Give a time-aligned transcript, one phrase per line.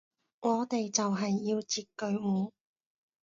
[0.39, 2.51] 我哋就係要截佢糊